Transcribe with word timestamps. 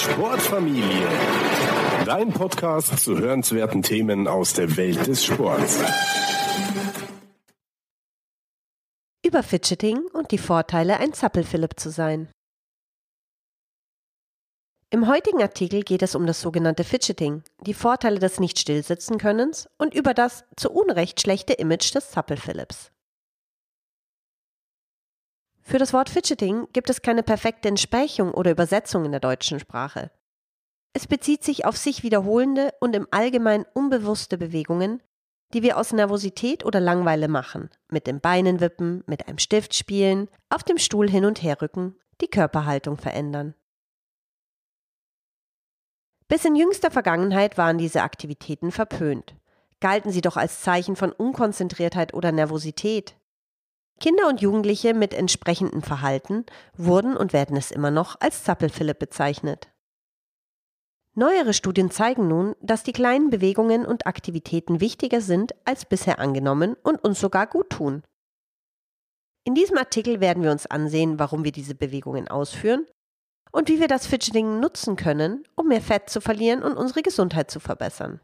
Sportfamilie. 0.00 1.08
Dein 2.04 2.32
Podcast 2.32 2.98
zu 2.98 3.18
hörenswerten 3.18 3.82
Themen 3.82 4.28
aus 4.28 4.52
der 4.52 4.76
Welt 4.76 5.06
des 5.06 5.24
Sports. 5.24 5.82
Über 9.24 9.42
Fidgeting 9.42 10.02
und 10.12 10.30
die 10.30 10.38
Vorteile, 10.38 10.98
ein 11.00 11.12
Zappelphilipp 11.12 11.78
zu 11.78 11.90
sein. 11.90 12.28
Im 14.90 15.08
heutigen 15.08 15.42
Artikel 15.42 15.82
geht 15.82 16.02
es 16.02 16.14
um 16.14 16.26
das 16.26 16.40
sogenannte 16.40 16.84
Fidgeting, 16.84 17.42
die 17.66 17.74
Vorteile 17.74 18.20
des 18.20 18.38
Nicht-Stillsitzen-Könnens 18.38 19.68
und 19.76 19.92
über 19.92 20.14
das 20.14 20.44
zu 20.56 20.70
Unrecht 20.70 21.20
schlechte 21.20 21.54
Image 21.54 21.94
des 21.94 22.10
Zappelphilipps. 22.10 22.93
Für 25.64 25.78
das 25.78 25.94
Wort 25.94 26.10
Fidgeting 26.10 26.68
gibt 26.72 26.90
es 26.90 27.00
keine 27.00 27.22
perfekte 27.22 27.68
Entsprechung 27.68 28.32
oder 28.32 28.50
Übersetzung 28.50 29.06
in 29.06 29.12
der 29.12 29.20
deutschen 29.20 29.58
Sprache. 29.58 30.10
Es 30.92 31.06
bezieht 31.06 31.42
sich 31.42 31.64
auf 31.64 31.76
sich 31.76 32.02
wiederholende 32.02 32.72
und 32.80 32.94
im 32.94 33.08
Allgemeinen 33.10 33.64
unbewusste 33.72 34.38
Bewegungen, 34.38 35.02
die 35.54 35.62
wir 35.62 35.78
aus 35.78 35.92
Nervosität 35.92 36.64
oder 36.64 36.80
Langweile 36.80 37.28
machen, 37.28 37.70
mit 37.88 38.06
den 38.06 38.20
Beinen 38.20 38.60
wippen, 38.60 39.02
mit 39.06 39.26
einem 39.26 39.38
Stift 39.38 39.74
spielen, 39.74 40.28
auf 40.50 40.62
dem 40.62 40.78
Stuhl 40.78 41.08
hin 41.08 41.24
und 41.24 41.42
her 41.42 41.60
rücken, 41.60 41.96
die 42.20 42.28
Körperhaltung 42.28 42.96
verändern. 42.96 43.54
Bis 46.28 46.44
in 46.44 46.56
jüngster 46.56 46.90
Vergangenheit 46.90 47.58
waren 47.58 47.78
diese 47.78 48.02
Aktivitäten 48.02 48.70
verpönt, 48.70 49.34
galten 49.80 50.10
sie 50.10 50.20
doch 50.20 50.36
als 50.36 50.60
Zeichen 50.62 50.96
von 50.96 51.12
Unkonzentriertheit 51.12 52.14
oder 52.14 52.32
Nervosität. 52.32 53.16
Kinder 54.00 54.28
und 54.28 54.40
Jugendliche 54.40 54.92
mit 54.94 55.14
entsprechendem 55.14 55.82
Verhalten 55.82 56.44
wurden 56.76 57.16
und 57.16 57.32
werden 57.32 57.56
es 57.56 57.70
immer 57.70 57.90
noch 57.90 58.20
als 58.20 58.44
Zappelphilipp 58.44 58.98
bezeichnet. 58.98 59.70
Neuere 61.16 61.54
Studien 61.54 61.92
zeigen 61.92 62.26
nun, 62.26 62.56
dass 62.60 62.82
die 62.82 62.92
kleinen 62.92 63.30
Bewegungen 63.30 63.86
und 63.86 64.06
Aktivitäten 64.06 64.80
wichtiger 64.80 65.20
sind 65.20 65.54
als 65.64 65.84
bisher 65.84 66.18
angenommen 66.18 66.74
und 66.82 67.02
uns 67.04 67.20
sogar 67.20 67.46
gut 67.46 67.70
tun. 67.70 68.02
In 69.44 69.54
diesem 69.54 69.78
Artikel 69.78 70.20
werden 70.20 70.42
wir 70.42 70.50
uns 70.50 70.66
ansehen, 70.66 71.18
warum 71.20 71.44
wir 71.44 71.52
diese 71.52 71.76
Bewegungen 71.76 72.26
ausführen 72.26 72.86
und 73.52 73.68
wie 73.68 73.78
wir 73.78 73.86
das 73.86 74.06
Fidgeting 74.06 74.58
nutzen 74.58 74.96
können, 74.96 75.46
um 75.54 75.68
mehr 75.68 75.82
Fett 75.82 76.10
zu 76.10 76.20
verlieren 76.20 76.64
und 76.64 76.76
unsere 76.76 77.02
Gesundheit 77.02 77.50
zu 77.50 77.60
verbessern. 77.60 78.20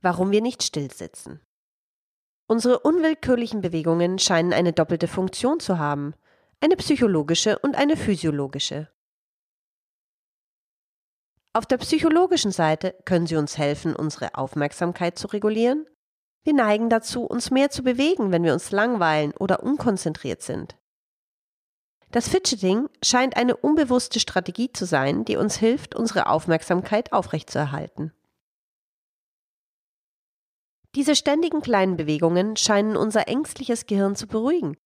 Warum 0.00 0.30
wir 0.30 0.40
nicht 0.40 0.62
stillsitzen. 0.62 1.40
Unsere 2.50 2.80
unwillkürlichen 2.80 3.60
Bewegungen 3.60 4.18
scheinen 4.18 4.52
eine 4.52 4.72
doppelte 4.72 5.06
Funktion 5.06 5.60
zu 5.60 5.78
haben, 5.78 6.14
eine 6.60 6.74
psychologische 6.74 7.56
und 7.60 7.76
eine 7.76 7.96
physiologische. 7.96 8.88
Auf 11.52 11.64
der 11.66 11.76
psychologischen 11.76 12.50
Seite 12.50 12.96
können 13.04 13.28
sie 13.28 13.36
uns 13.36 13.56
helfen, 13.56 13.94
unsere 13.94 14.34
Aufmerksamkeit 14.34 15.16
zu 15.16 15.28
regulieren. 15.28 15.86
Wir 16.42 16.54
neigen 16.54 16.90
dazu, 16.90 17.22
uns 17.22 17.52
mehr 17.52 17.70
zu 17.70 17.84
bewegen, 17.84 18.32
wenn 18.32 18.42
wir 18.42 18.52
uns 18.52 18.72
langweilen 18.72 19.30
oder 19.38 19.62
unkonzentriert 19.62 20.42
sind. 20.42 20.76
Das 22.10 22.28
Fidgeting 22.28 22.88
scheint 23.00 23.36
eine 23.36 23.56
unbewusste 23.56 24.18
Strategie 24.18 24.72
zu 24.72 24.86
sein, 24.86 25.24
die 25.24 25.36
uns 25.36 25.56
hilft, 25.56 25.94
unsere 25.94 26.26
Aufmerksamkeit 26.26 27.12
aufrechtzuerhalten. 27.12 28.12
Diese 30.96 31.14
ständigen 31.14 31.60
kleinen 31.60 31.96
Bewegungen 31.96 32.56
scheinen 32.56 32.96
unser 32.96 33.28
ängstliches 33.28 33.86
Gehirn 33.86 34.16
zu 34.16 34.26
beruhigen 34.26 34.76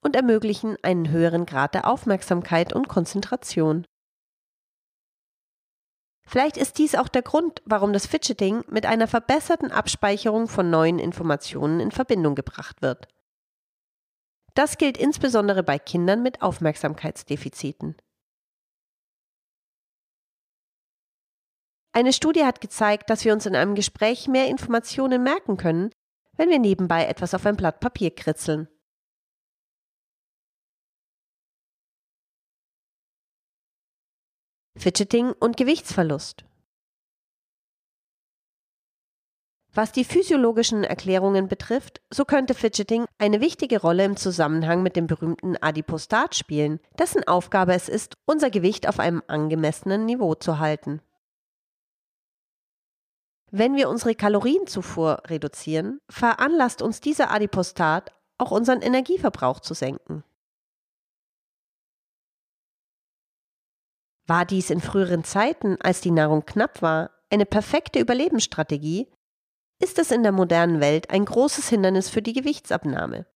und 0.00 0.16
ermöglichen 0.16 0.76
einen 0.82 1.10
höheren 1.10 1.46
Grad 1.46 1.74
der 1.74 1.86
Aufmerksamkeit 1.86 2.72
und 2.72 2.88
Konzentration. 2.88 3.86
Vielleicht 6.28 6.56
ist 6.56 6.78
dies 6.78 6.96
auch 6.96 7.06
der 7.06 7.22
Grund, 7.22 7.62
warum 7.64 7.92
das 7.92 8.06
Fidgeting 8.06 8.64
mit 8.68 8.84
einer 8.84 9.06
verbesserten 9.06 9.70
Abspeicherung 9.70 10.48
von 10.48 10.68
neuen 10.68 10.98
Informationen 10.98 11.78
in 11.78 11.92
Verbindung 11.92 12.34
gebracht 12.34 12.82
wird. 12.82 13.06
Das 14.54 14.78
gilt 14.78 14.98
insbesondere 14.98 15.62
bei 15.62 15.78
Kindern 15.78 16.22
mit 16.22 16.42
Aufmerksamkeitsdefiziten. 16.42 17.96
Eine 21.96 22.12
Studie 22.12 22.44
hat 22.44 22.60
gezeigt, 22.60 23.08
dass 23.08 23.24
wir 23.24 23.32
uns 23.32 23.46
in 23.46 23.56
einem 23.56 23.74
Gespräch 23.74 24.28
mehr 24.28 24.48
Informationen 24.48 25.22
merken 25.22 25.56
können, 25.56 25.94
wenn 26.36 26.50
wir 26.50 26.58
nebenbei 26.58 27.06
etwas 27.06 27.32
auf 27.32 27.46
ein 27.46 27.56
Blatt 27.56 27.80
Papier 27.80 28.14
kritzeln. 28.14 28.68
Fidgeting 34.76 35.32
und 35.40 35.56
Gewichtsverlust. 35.56 36.44
Was 39.72 39.90
die 39.90 40.04
physiologischen 40.04 40.84
Erklärungen 40.84 41.48
betrifft, 41.48 42.02
so 42.10 42.26
könnte 42.26 42.52
Fidgeting 42.52 43.06
eine 43.16 43.40
wichtige 43.40 43.80
Rolle 43.80 44.04
im 44.04 44.18
Zusammenhang 44.18 44.82
mit 44.82 44.96
dem 44.96 45.06
berühmten 45.06 45.56
Adipostat 45.56 46.34
spielen, 46.34 46.78
dessen 46.98 47.26
Aufgabe 47.26 47.72
es 47.72 47.88
ist, 47.88 48.18
unser 48.26 48.50
Gewicht 48.50 48.86
auf 48.86 49.00
einem 49.00 49.22
angemessenen 49.28 50.04
Niveau 50.04 50.34
zu 50.34 50.58
halten. 50.58 51.00
Wenn 53.52 53.76
wir 53.76 53.88
unsere 53.88 54.14
Kalorienzufuhr 54.14 55.22
reduzieren, 55.26 56.00
veranlasst 56.10 56.82
uns 56.82 57.00
dieser 57.00 57.30
Adipostat 57.30 58.12
auch 58.38 58.50
unseren 58.50 58.82
Energieverbrauch 58.82 59.60
zu 59.60 59.72
senken. 59.72 60.24
War 64.26 64.44
dies 64.44 64.70
in 64.70 64.80
früheren 64.80 65.22
Zeiten, 65.22 65.80
als 65.80 66.00
die 66.00 66.10
Nahrung 66.10 66.44
knapp 66.44 66.82
war, 66.82 67.10
eine 67.30 67.46
perfekte 67.46 68.00
Überlebensstrategie, 68.00 69.08
ist 69.80 69.98
es 69.98 70.10
in 70.10 70.22
der 70.22 70.32
modernen 70.32 70.80
Welt 70.80 71.10
ein 71.10 71.24
großes 71.24 71.68
Hindernis 71.68 72.08
für 72.08 72.22
die 72.22 72.32
Gewichtsabnahme. 72.32 73.26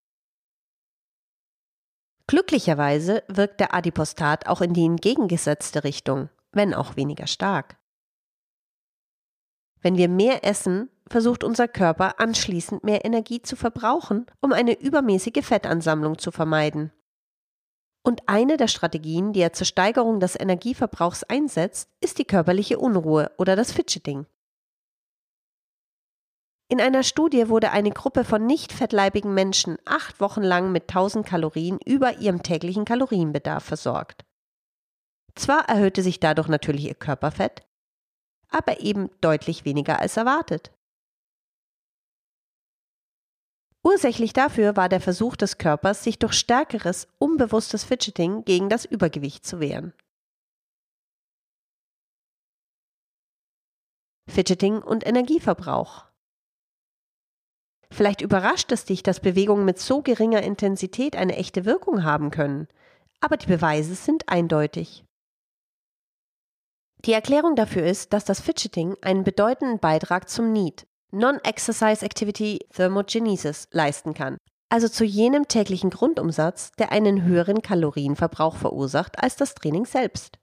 Glücklicherweise 2.27 3.25
wirkt 3.29 3.61
der 3.61 3.75
Adipostat 3.75 4.47
auch 4.47 4.61
in 4.61 4.73
die 4.73 4.85
entgegengesetzte 4.85 5.85
Richtung, 5.85 6.31
wenn 6.53 6.75
auch 6.75 6.97
weniger 6.97 7.27
stark. 7.27 7.80
Wenn 9.83 9.97
wir 9.97 10.09
mehr 10.09 10.45
essen, 10.45 10.91
versucht 11.09 11.43
unser 11.43 11.69
Körper 11.69 12.21
anschließend 12.21 12.85
mehr 12.85 13.05
Energie 13.05 13.43
zu 13.43 13.57
verbrauchen, 13.57 14.27
um 14.41 14.53
eine 14.53 14.79
übermäßige 14.81 15.45
Fettansammlung 15.45 16.19
zu 16.19 16.31
vermeiden. 16.31 16.93
Und 18.03 18.29
eine 18.29 18.57
der 18.57 18.69
Strategien, 18.69 19.33
die 19.33 19.41
er 19.41 19.53
zur 19.53 19.67
Steigerung 19.67 20.21
des 20.21 20.39
Energieverbrauchs 20.39 21.25
einsetzt, 21.25 21.91
ist 22.01 22.19
die 22.19 22.25
körperliche 22.25 22.79
Unruhe 22.79 23.31
oder 23.37 23.57
das 23.57 23.73
Fidgeting. 23.73 24.27
In 26.69 26.81
einer 26.81 27.03
Studie 27.03 27.49
wurde 27.49 27.73
eine 27.73 27.91
Gruppe 27.91 28.25
von 28.25 28.47
nicht 28.47 28.73
fettleibigen 28.73 29.35
Menschen 29.35 29.77
acht 29.85 30.21
Wochen 30.21 30.43
lang 30.43 30.71
mit 30.71 30.85
1000 30.85 31.27
Kalorien 31.27 31.79
über 31.85 32.19
ihrem 32.19 32.45
täglichen 32.45 32.85
Kalorienbedarf 32.85 33.65
versorgt. 33.65 34.25
Zwar 35.35 35.69
erhöhte 35.69 36.03
sich 36.03 36.21
dadurch 36.21 36.49
natürlich 36.49 36.85
ihr 36.85 36.95
Körperfett, 36.95 37.67
aber 38.51 38.81
eben 38.81 39.11
deutlich 39.21 39.65
weniger 39.65 40.01
als 40.01 40.17
erwartet. 40.17 40.73
Ursächlich 43.83 44.35
dafür 44.35 44.77
war 44.77 44.91
der 44.91 45.01
Versuch 45.01 45.37
des 45.37 45.57
Körpers, 45.57 46.05
sich 46.05 46.19
durch 46.19 46.35
stärkeres, 46.35 47.09
unbewusstes 47.19 47.83
Fidgeting 47.83 48.45
gegen 48.45 48.69
das 48.69 48.85
Übergewicht 48.85 49.47
zu 49.47 49.59
wehren. 49.59 49.95
Fidgeting 54.29 54.83
und 54.83 55.07
Energieverbrauch. 55.07 56.07
Vielleicht 57.91 58.21
überrascht 58.21 58.71
es 58.71 58.85
dich, 58.85 59.03
dass 59.03 59.21
Bewegungen 59.21 59.65
mit 59.65 59.79
so 59.79 60.03
geringer 60.03 60.43
Intensität 60.43 61.17
eine 61.17 61.37
echte 61.37 61.65
Wirkung 61.65 62.05
haben 62.05 62.31
können, 62.31 62.69
aber 63.21 63.37
die 63.37 63.47
Beweise 63.47 63.95
sind 63.95 64.29
eindeutig. 64.29 65.05
Die 67.05 67.13
Erklärung 67.13 67.57
dafür 67.57 67.85
ist, 67.85 68.13
dass 68.13 68.25
das 68.25 68.41
Fidgeting 68.41 68.95
einen 69.01 69.25
bedeutenden 69.25 69.79
Beitrag 69.79 70.29
zum 70.29 70.53
NEAT, 70.53 70.87
Non-Exercise 71.13 72.05
Activity 72.05 72.59
Thermogenesis 72.75 73.69
leisten 73.73 74.13
kann, 74.15 74.37
also 74.69 74.89
zu 74.89 75.05
jenem 75.05 75.49
täglichen 75.49 75.91
Grundumsatz, 75.91 76.73
der 76.73 76.93
einen 76.93 77.25
höheren 77.25 77.63
Kalorienverbrauch 77.63 78.57
verursacht 78.57 79.23
als 79.23 79.37
das 79.37 79.55
Training 79.55 79.87
selbst. 79.87 80.39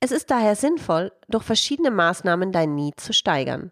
Es 0.00 0.10
ist 0.10 0.30
daher 0.30 0.56
sinnvoll, 0.56 1.12
durch 1.28 1.44
verschiedene 1.44 1.90
Maßnahmen 1.90 2.50
dein 2.50 2.74
Need 2.74 2.98
zu 2.98 3.12
steigern. 3.12 3.70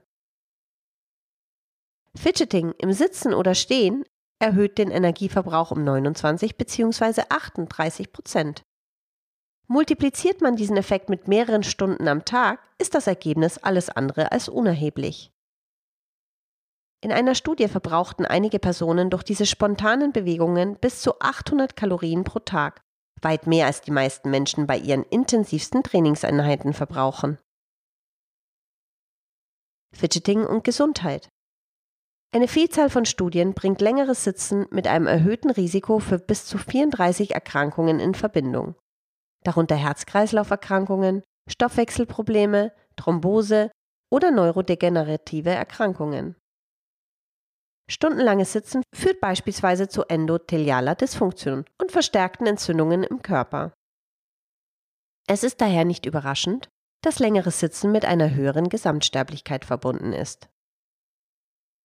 Fidgeting 2.15 2.73
im 2.79 2.93
Sitzen 2.93 3.35
oder 3.35 3.55
Stehen 3.55 4.05
erhöht 4.39 4.79
den 4.79 4.91
Energieverbrauch 4.91 5.71
um 5.71 5.83
29 5.83 6.57
bzw. 6.57 7.23
38 7.29 8.13
Prozent. 8.13 8.63
Multipliziert 9.73 10.41
man 10.41 10.57
diesen 10.57 10.77
Effekt 10.77 11.09
mit 11.11 11.29
mehreren 11.29 11.63
Stunden 11.63 12.09
am 12.09 12.25
Tag, 12.25 12.59
ist 12.79 12.97
das 12.97 13.07
Ergebnis 13.07 13.57
alles 13.57 13.89
andere 13.89 14.33
als 14.33 14.49
unerheblich. 14.49 15.31
In 17.01 17.13
einer 17.13 17.37
Studie 17.37 17.69
verbrauchten 17.69 18.27
einige 18.27 18.59
Personen 18.59 19.11
durch 19.11 19.23
diese 19.23 19.47
spontanen 19.47 20.11
Bewegungen 20.11 20.75
bis 20.75 21.01
zu 21.01 21.21
800 21.21 21.77
Kalorien 21.77 22.25
pro 22.25 22.41
Tag, 22.41 22.83
weit 23.23 23.47
mehr 23.47 23.67
als 23.67 23.81
die 23.81 23.93
meisten 23.93 24.29
Menschen 24.29 24.67
bei 24.67 24.77
ihren 24.77 25.05
intensivsten 25.05 25.85
Trainingseinheiten 25.85 26.73
verbrauchen. 26.73 27.39
Fidgeting 29.95 30.45
und 30.45 30.65
Gesundheit. 30.65 31.29
Eine 32.35 32.49
Vielzahl 32.49 32.91
von 32.91 33.05
Studien 33.05 33.55
bringt 33.55 33.81
längeres 33.81 34.25
Sitzen 34.25 34.67
mit 34.73 34.89
einem 34.89 35.07
erhöhten 35.07 35.51
Risiko 35.51 36.01
für 36.01 36.19
bis 36.19 36.45
zu 36.45 36.59
34 36.59 37.35
Erkrankungen 37.35 38.01
in 38.01 38.17
Verbindung, 38.17 38.75
darunter 39.45 39.77
Herz-Kreislauf-Erkrankungen, 39.77 41.23
Stoffwechselprobleme, 41.49 42.73
Thrombose 42.97 43.71
oder 44.13 44.31
neurodegenerative 44.31 45.51
Erkrankungen. 45.51 46.37
Stundenlanges 47.91 48.53
Sitzen 48.53 48.83
führt 48.95 49.21
beispielsweise 49.21 49.89
zu 49.89 50.05
endothelialer 50.05 50.95
Dysfunktion 50.95 51.65
und 51.81 51.91
verstärkten 51.91 52.47
Entzündungen 52.47 53.03
im 53.03 53.23
Körper. 53.23 53.73
Es 55.27 55.43
ist 55.43 55.61
daher 55.61 55.85
nicht 55.85 56.07
überraschend, 56.07 56.69
dass 57.03 57.19
längeres 57.19 57.59
Sitzen 57.59 57.91
mit 57.91 58.05
einer 58.05 58.35
höheren 58.35 58.69
Gesamtsterblichkeit 58.69 59.65
verbunden 59.65 60.13
ist. 60.13 60.49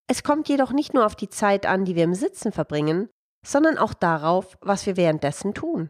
Es 0.07 0.23
kommt 0.23 0.49
jedoch 0.49 0.71
nicht 0.71 0.93
nur 0.93 1.05
auf 1.05 1.15
die 1.15 1.29
Zeit 1.29 1.65
an, 1.65 1.85
die 1.85 1.95
wir 1.95 2.03
im 2.03 2.13
Sitzen 2.13 2.51
verbringen, 2.51 3.09
sondern 3.45 3.77
auch 3.77 3.93
darauf, 3.93 4.57
was 4.61 4.85
wir 4.85 4.97
währenddessen 4.97 5.53
tun. 5.53 5.89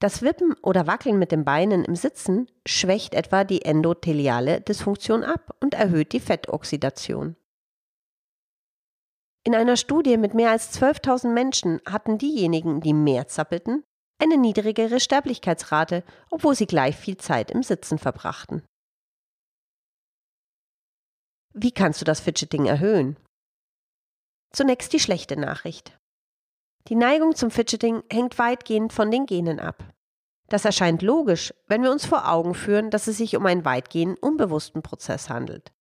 Das 0.00 0.22
Wippen 0.22 0.54
oder 0.62 0.86
Wackeln 0.86 1.18
mit 1.18 1.32
den 1.32 1.44
Beinen 1.44 1.84
im 1.84 1.96
Sitzen 1.96 2.48
schwächt 2.66 3.14
etwa 3.14 3.42
die 3.42 3.62
endotheliale 3.64 4.60
Dysfunktion 4.60 5.24
ab 5.24 5.56
und 5.60 5.74
erhöht 5.74 6.12
die 6.12 6.20
Fettoxidation. 6.20 7.36
In 9.44 9.54
einer 9.54 9.76
Studie 9.76 10.16
mit 10.16 10.34
mehr 10.34 10.50
als 10.50 10.78
12.000 10.80 11.32
Menschen 11.32 11.80
hatten 11.84 12.18
diejenigen, 12.18 12.80
die 12.80 12.92
mehr 12.92 13.26
zappelten, 13.26 13.82
eine 14.20 14.36
niedrigere 14.36 15.00
Sterblichkeitsrate, 15.00 16.04
obwohl 16.30 16.54
sie 16.54 16.66
gleich 16.66 16.96
viel 16.96 17.16
Zeit 17.16 17.50
im 17.50 17.62
Sitzen 17.62 17.98
verbrachten. 17.98 18.62
Wie 21.54 21.72
kannst 21.72 22.00
du 22.00 22.04
das 22.04 22.20
Fidgeting 22.20 22.66
erhöhen? 22.66 23.16
Zunächst 24.52 24.92
die 24.92 25.00
schlechte 25.00 25.36
Nachricht. 25.36 25.98
Die 26.88 26.94
Neigung 26.94 27.34
zum 27.34 27.50
Fidgeting 27.50 28.02
hängt 28.10 28.38
weitgehend 28.38 28.92
von 28.92 29.10
den 29.10 29.26
Genen 29.26 29.60
ab. 29.60 29.94
Das 30.48 30.64
erscheint 30.64 31.02
logisch, 31.02 31.52
wenn 31.66 31.82
wir 31.82 31.90
uns 31.90 32.06
vor 32.06 32.30
Augen 32.30 32.54
führen, 32.54 32.90
dass 32.90 33.06
es 33.06 33.18
sich 33.18 33.36
um 33.36 33.44
einen 33.44 33.66
weitgehend 33.66 34.22
unbewussten 34.22 34.82
Prozess 34.82 35.28
handelt. 35.28 35.72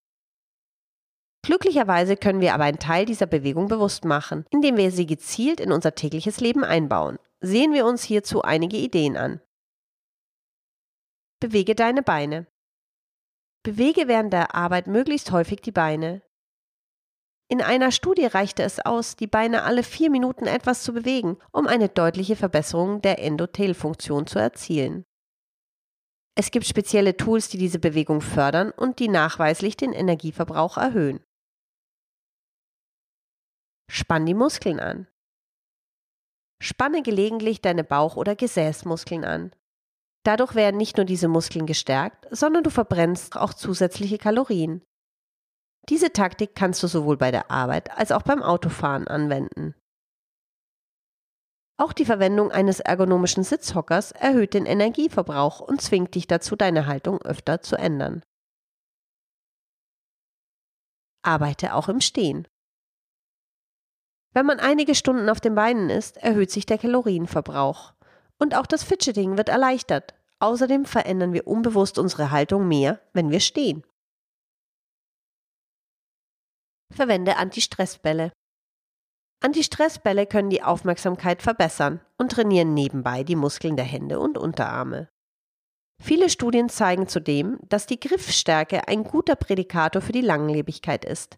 Glücklicherweise 1.44 2.18
können 2.18 2.42
wir 2.42 2.54
aber 2.54 2.65
einen 2.65 2.80
Teil 2.80 3.06
dieser 3.06 3.25
Bewegung 3.25 3.69
bewusst 3.69 4.04
machen, 4.04 4.45
indem 4.50 4.75
wir 4.75 4.92
sie 4.92 5.06
gezielt 5.06 5.62
in 5.62 5.71
unser 5.71 5.95
tägliches 5.95 6.42
Leben 6.42 6.65
einbauen. 6.65 7.19
Sehen 7.39 7.71
wir 7.71 7.86
uns 7.86 8.03
hierzu 8.03 8.42
einige 8.42 8.75
Ideen 8.75 9.15
an. 9.15 9.39
Bewege 11.39 11.74
deine 11.74 12.01
Beine. 12.01 12.48
Bewege 13.63 14.10
während 14.10 14.33
der 14.33 14.56
Arbeit 14.56 14.88
möglichst 14.88 15.31
häufig 15.31 15.62
die 15.62 15.71
Beine. 15.71 16.21
In 17.49 17.61
einer 17.61 17.91
Studie 17.91 18.25
reichte 18.25 18.63
es 18.63 18.79
aus, 18.79 19.15
die 19.15 19.27
Beine 19.27 19.63
alle 19.63 19.83
vier 19.83 20.09
Minuten 20.09 20.45
etwas 20.47 20.83
zu 20.83 20.94
bewegen, 20.94 21.38
um 21.51 21.65
eine 21.65 21.88
deutliche 21.88 22.35
Verbesserung 22.35 23.01
der 23.01 23.19
Endothelfunktion 23.19 24.27
zu 24.27 24.38
erzielen. 24.38 25.05
Es 26.35 26.51
gibt 26.51 26.65
spezielle 26.65 27.15
Tools, 27.15 27.49
die 27.49 27.57
diese 27.57 27.79
Bewegung 27.79 28.21
fördern 28.21 28.71
und 28.71 28.99
die 28.99 29.07
nachweislich 29.07 29.77
den 29.77 29.94
Energieverbrauch 29.94 30.77
erhöhen. 30.77 31.23
Spann 33.89 34.25
die 34.25 34.33
Muskeln 34.33 34.79
an. 34.79 35.07
Spanne 36.61 37.01
gelegentlich 37.01 37.61
deine 37.61 37.83
Bauch- 37.83 38.17
oder 38.17 38.35
Gesäßmuskeln 38.35 39.23
an. 39.23 39.55
Dadurch 40.23 40.55
werden 40.55 40.77
nicht 40.77 40.97
nur 40.97 41.05
diese 41.05 41.29
Muskeln 41.29 41.65
gestärkt, 41.65 42.27
sondern 42.31 42.63
du 42.63 42.69
verbrennst 42.69 43.38
auch 43.38 43.53
zusätzliche 43.53 44.17
Kalorien. 44.17 44.83
Diese 45.89 46.12
Taktik 46.12 46.54
kannst 46.56 46.84
du 46.84 46.88
sowohl 46.88 47.18
bei 47.18 47.31
der 47.31 47.50
Arbeit 47.50 47.98
als 47.98 48.12
auch 48.12 48.24
beim 48.24 48.44
Autofahren 48.44 49.07
anwenden. 49.07 49.74
Auch 51.80 51.94
die 51.94 52.06
Verwendung 52.06 52.51
eines 52.51 52.80
ergonomischen 52.80 53.44
Sitzhockers 53.44 54.12
erhöht 54.12 54.56
den 54.56 54.66
Energieverbrauch 54.66 55.60
und 55.60 55.81
zwingt 55.81 56.16
dich 56.16 56.25
dazu, 56.25 56.56
deine 56.56 56.88
Haltung 56.88 57.22
öfter 57.22 57.62
zu 57.62 57.75
ändern. 57.78 58.24
Arbeite 61.24 61.75
auch 61.75 61.88
im 61.88 62.01
Stehen. 62.01 62.48
Wenn 64.34 64.45
man 64.45 64.60
einige 64.60 64.95
Stunden 64.95 65.30
auf 65.30 65.39
den 65.39 65.56
Beinen 65.56 65.89
ist, 65.89 66.18
erhöht 66.18 66.51
sich 66.51 66.66
der 66.66 66.78
Kalorienverbrauch. 66.78 67.94
Und 68.39 68.56
auch 68.56 68.66
das 68.66 68.84
Fidgeting 68.84 69.38
wird 69.38 69.50
erleichtert. 69.50 70.16
Außerdem 70.39 70.86
verändern 70.86 71.34
wir 71.34 71.48
unbewusst 71.48 71.98
unsere 71.98 72.31
Haltung 72.31 72.68
mehr, 72.68 73.00
wenn 73.13 73.31
wir 73.31 73.39
stehen. 73.39 73.84
Verwende 76.94 77.38
Anti-Stress-Bälle. 77.38 78.31
Anti-Stress-Bälle 79.42 80.25
können 80.25 80.50
die 80.50 80.63
Aufmerksamkeit 80.63 81.42
verbessern 81.42 82.01
und 82.18 82.31
trainieren 82.31 82.74
nebenbei 82.74 83.24
die 83.24 83.36
Muskeln 83.36 83.75
der 83.75 83.86
Hände 83.86 84.19
und 84.19 84.38
Unterarme. 84.38 85.10
Viele 86.01 86.30
Studien 86.30 86.69
zeigen 86.69 87.07
zudem, 87.07 87.60
dass 87.63 87.86
die 87.88 88.00
Griffstärke 88.00 88.88
ein 88.88 89.04
guter 89.04 89.36
Prädikator 89.36 90.01
für 90.01 90.12
die 90.12 90.22
Langlebigkeit 90.22 91.06
ist. 91.06 91.38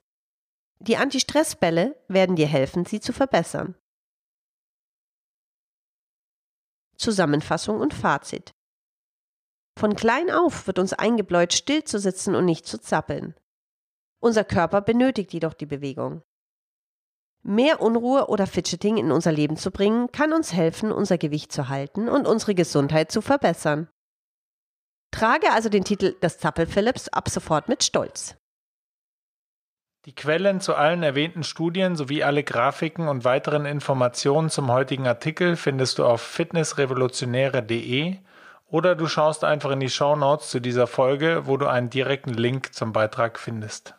Die 0.80 0.98
Anti-Stress-Bälle 0.98 2.02
werden 2.08 2.36
dir 2.36 2.48
helfen, 2.48 2.86
sie 2.86 3.00
zu 3.00 3.12
verbessern. 3.12 3.76
Zusammenfassung 6.98 7.80
und 7.80 7.94
Fazit. 7.94 8.52
Von 9.78 9.96
klein 9.96 10.30
auf 10.30 10.68
wird 10.68 10.80
uns 10.80 10.92
eingebläut, 10.92 11.54
still 11.54 11.86
zu 11.86 12.00
sitzen 12.00 12.36
und 12.36 12.44
nicht 12.44 12.66
zu 12.66 12.80
zappeln. 12.80 13.34
Unser 14.20 14.44
Körper 14.44 14.82
benötigt 14.82 15.34
jedoch 15.34 15.54
die 15.54 15.66
Bewegung. 15.66 16.22
Mehr 17.42 17.82
Unruhe 17.82 18.28
oder 18.28 18.48
Fidgeting 18.48 18.98
in 18.98 19.12
unser 19.12 19.32
Leben 19.32 19.56
zu 19.56 19.72
bringen, 19.72 20.12
kann 20.12 20.34
uns 20.34 20.54
helfen, 20.54 20.92
unser 20.92 21.18
Gewicht 21.18 21.54
zu 21.54 21.70
halten 21.70 22.10
und 22.10 22.28
unsere 22.28 22.54
Gesundheit 22.54 23.12
zu 23.12 23.22
verbessern. 23.22 23.88
Trage 25.12 25.52
also 25.52 25.70
den 25.70 25.86
Titel 25.86 26.14
des 26.20 26.38
Zappel-Philips 26.38 27.08
ab 27.10 27.30
sofort 27.30 27.70
mit 27.70 27.84
Stolz. 27.84 28.36
Die 30.06 30.16
Quellen 30.16 30.62
zu 30.62 30.76
allen 30.76 31.04
erwähnten 31.04 31.44
Studien 31.44 31.96
sowie 31.96 32.24
alle 32.24 32.44
Grafiken 32.44 33.08
und 33.08 33.26
weiteren 33.26 33.66
Informationen 33.66 34.50
zum 34.50 34.72
heutigen 34.72 35.08
Artikel 35.08 35.56
findest 35.56 35.98
du 35.98 36.06
auf 36.06 36.22
fitnessrevolutionäre.de 36.22 38.18
oder 38.68 38.96
du 38.96 39.08
schaust 39.08 39.44
einfach 39.44 39.72
in 39.72 39.80
die 39.80 39.90
Show 39.90 40.16
Notes 40.16 40.50
zu 40.50 40.60
dieser 40.60 40.88
Folge, 40.88 41.48
wo 41.48 41.58
du 41.58 41.68
einen 41.68 41.90
direkten 41.90 42.34
Link 42.34 42.74
zum 42.74 42.94
Beitrag 42.94 43.40
findest. 43.40 43.99